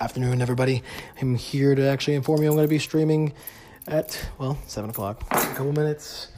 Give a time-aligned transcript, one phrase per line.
[0.00, 0.82] afternoon, everybody.
[1.20, 3.34] I'm here to actually inform you I'm going to be streaming
[3.86, 5.22] at, well, 7 o'clock.
[5.30, 6.28] A couple minutes.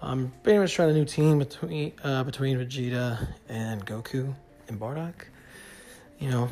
[0.00, 4.32] I'm pretty much trying a new team between uh, between Vegeta and Goku
[4.68, 5.14] and Bardock.
[6.20, 6.48] You know,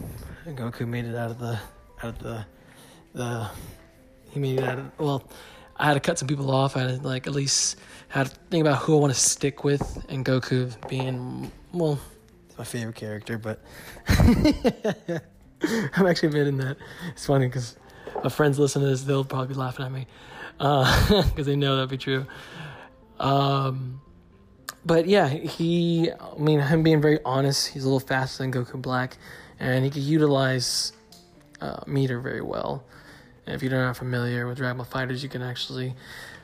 [0.48, 1.60] Goku made it out of the
[2.02, 2.44] out of the
[3.14, 3.48] the
[4.30, 5.22] he made it out of well.
[5.76, 6.76] I had to cut some people off.
[6.76, 7.76] I had to, like at least
[8.08, 12.00] had to think about who I want to stick with, and Goku being well,
[12.58, 13.38] my favorite character.
[13.38, 13.60] But
[15.96, 16.76] I'm actually admitting that
[17.10, 17.76] it's funny because
[18.22, 20.06] my friends listen to this, they'll probably be laughing at me
[20.58, 22.26] because uh, they know that'd be true.
[23.18, 24.00] Um,
[24.84, 28.80] but yeah, he, I mean, him being very honest, he's a little faster than Goku
[28.80, 29.16] Black,
[29.58, 30.92] and he can utilize
[31.60, 32.84] uh, meter very well.
[33.46, 35.94] And if you're not familiar with Dragon Ball FighterZ, you can actually,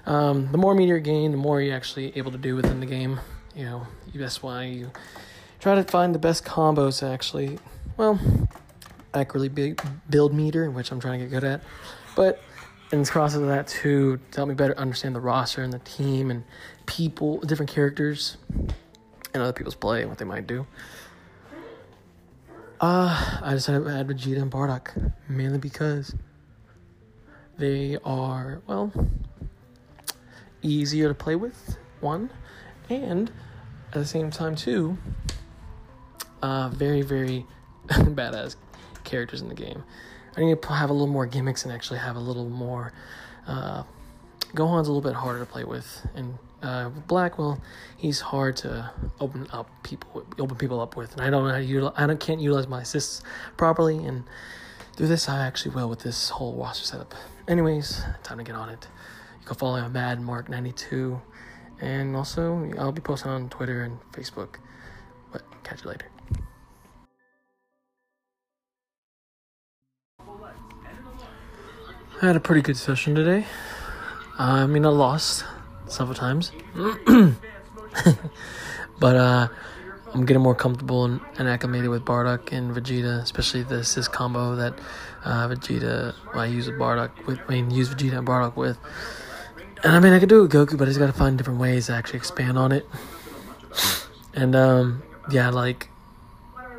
[0.07, 2.87] um, the more meter you gain, the more you're actually able to do within the
[2.87, 3.21] game.
[3.55, 4.91] You know, that's why you
[5.61, 7.59] try to find the best combos actually,
[7.97, 8.19] well,
[9.15, 9.77] accurately
[10.09, 11.63] build meter, which I'm trying to get good at.
[12.15, 12.43] But
[12.93, 15.79] in the process of that too, to help me better understand the roster and the
[15.81, 16.45] team and
[16.87, 18.37] people, different characters,
[19.35, 20.67] and other people's play and what they might do.
[22.81, 26.15] Uh, I decided to add Vegeta and Bardock mainly because
[27.57, 28.93] they are well
[30.63, 31.77] easier to play with.
[32.01, 32.31] One,
[32.91, 33.31] and
[33.89, 34.99] at the same time too,
[36.43, 37.47] uh, very very
[37.89, 38.57] badass
[39.13, 39.85] characters in the game.
[40.37, 42.93] I need to have a little more gimmicks and actually have a little more.
[43.47, 43.83] Uh,
[44.55, 47.61] Gohan's a little bit harder to play with, and uh, Blackwell,
[47.97, 48.91] he's hard to
[49.21, 52.07] open up people, open people up with, and I don't know how to utilize, I
[52.07, 53.23] don't, can't utilize my assists
[53.57, 54.25] properly, and
[54.97, 57.15] through this I actually will with this whole roster setup.
[57.49, 58.89] Anyways, time to get on it.
[59.41, 61.21] You can follow me on Mad Mark 92,
[61.81, 64.57] and also I'll be posting on Twitter and Facebook.
[65.33, 66.07] But catch you later.
[72.23, 73.45] I had a pretty good session today.
[74.39, 75.45] Uh, I mean, I lost
[75.89, 76.53] several times,
[79.01, 79.49] but uh,
[80.15, 84.55] I'm getting more comfortable and, and, acclimated with Bardock and Vegeta, especially the assist combo
[84.55, 84.79] that
[85.25, 87.41] uh, Vegeta well, I use Bardock with.
[87.49, 88.79] I mean, use Vegeta and Bardock with.
[89.83, 91.37] And I mean, I could do it with Goku, but I just got to find
[91.37, 92.87] different ways to actually expand on it.
[94.33, 95.89] And um, yeah, like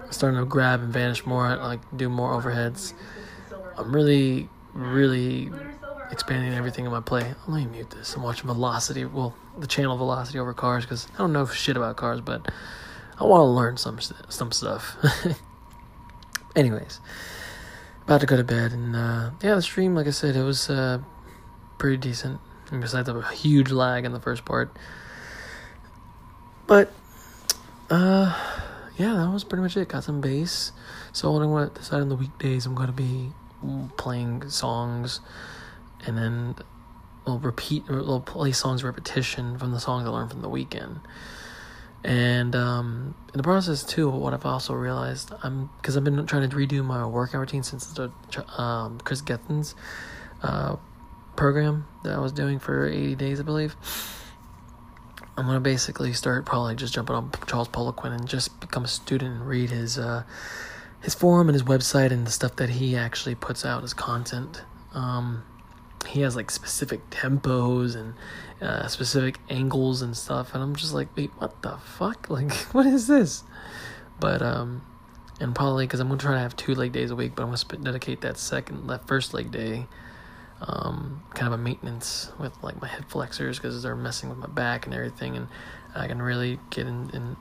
[0.10, 2.94] starting to grab and vanish more, like do more overheads.
[3.78, 5.52] I'm really really
[6.12, 7.34] expanding everything in my play.
[7.48, 9.06] Let me mute this I'm watching Velocity.
[9.06, 12.52] Well, the channel Velocity over cars because I don't know shit about cars, but
[13.20, 14.96] I want to learn some some stuff.
[16.56, 17.00] Anyways,
[18.04, 20.70] about to go to bed and uh, yeah, the stream, like I said, it was
[20.70, 21.00] uh,
[21.78, 22.40] pretty decent.
[22.72, 24.76] And besides a huge lag in the first part,
[26.66, 26.92] but
[27.90, 28.36] uh,
[28.98, 29.90] yeah, that was pretty much it.
[29.90, 30.72] Got some bass.
[31.12, 33.32] So I'm going to decide on the weekdays I'm going to be
[33.98, 35.20] playing songs,
[36.06, 36.56] and then
[37.26, 41.00] we'll repeat, we'll play songs repetition from the songs I learned from the weekend.
[42.04, 46.50] And um, in the process too, what I've also realized, I'm because I've been trying
[46.50, 48.12] to redo my workout routine since the
[48.62, 49.74] um, Chris Gethin's
[50.42, 50.76] uh,
[51.38, 53.78] program that I was doing for 80 days, I believe.
[55.38, 59.38] I'm gonna basically start probably just jumping on Charles Poliquin and just become a student
[59.38, 60.24] and read his uh,
[61.04, 64.64] his forum and his website and the stuff that he actually puts out as content.
[64.94, 65.44] Um,
[66.08, 68.14] he has like specific tempos and
[68.62, 72.28] uh, specific angles and stuff, and I'm just like, wait, what the fuck?
[72.34, 73.44] Like, what is this?
[74.20, 74.82] But um,
[75.40, 77.50] and probably because I'm gonna try to have two leg days a week, but I'm
[77.50, 79.88] gonna dedicate that second, that first leg day,
[80.62, 84.48] um, kind of a maintenance with like my hip flexors because they're messing with my
[84.48, 85.48] back and everything, and
[85.96, 87.36] I can really get in, in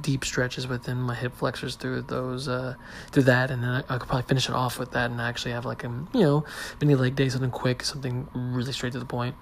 [0.00, 2.74] deep stretches within my hip flexors through those uh,
[3.12, 5.52] through that, and then I, I, could probably finish it off with that and actually
[5.52, 6.44] have like a you know
[6.80, 9.36] mini leg day, something quick, something really straight to the point.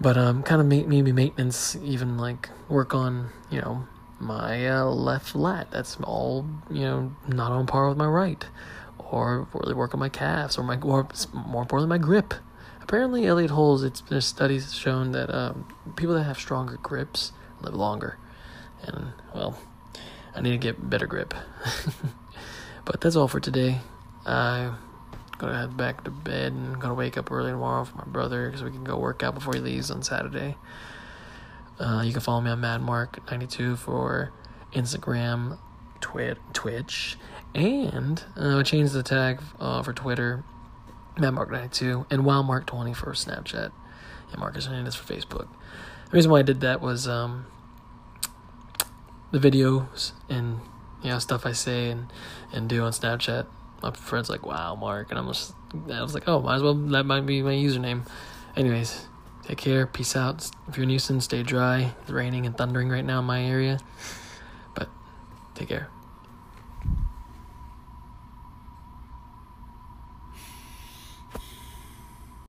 [0.00, 3.86] But um, kind of maybe maintenance, even like work on you know
[4.18, 5.70] my uh, left lat.
[5.70, 8.44] That's all you know, not on par with my right,
[8.98, 12.34] or really work on my calves or my or more importantly my grip.
[12.80, 17.32] Apparently, Elliott Hulse, it's there's studies shown that um, people that have stronger grips
[17.62, 18.18] live longer
[18.86, 19.58] and well,
[20.34, 21.34] I need to get better grip.
[22.84, 23.80] but that's all for today.
[24.24, 24.76] I'm
[25.38, 28.62] gonna head back to bed and gonna wake up early tomorrow for my brother because
[28.62, 30.56] we can go work out before he leaves on Saturday.
[31.78, 34.32] Uh, you can follow me on MadMark92 for
[34.72, 35.58] Instagram,
[36.00, 37.16] Twi- Twitch,
[37.54, 40.44] and uh, I changed the tag uh, for Twitter,
[41.16, 43.72] MadMark92, and WildMark20 for Snapchat,
[44.30, 45.48] and Marcus Hernandez for Facebook.
[46.10, 47.46] The reason why I did that was um,
[49.32, 50.60] the videos and
[51.02, 52.12] you know stuff I say and
[52.52, 53.46] and do on Snapchat
[53.82, 55.54] my friend's like, "Wow, Mark," and I'm just,
[55.92, 56.74] I was like, "Oh, might as well.
[56.74, 58.06] That might be my username."
[58.56, 59.08] Anyways,
[59.42, 59.86] take care.
[59.86, 60.48] Peace out.
[60.68, 61.94] If you're in Houston, stay dry.
[62.02, 63.80] It's raining and thundering right now in my area,
[64.74, 64.88] but
[65.54, 65.88] take care.